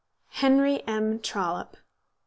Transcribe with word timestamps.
HENRY 0.29 0.79
M. 0.87 1.19
TROLLOPE. 1.19 1.77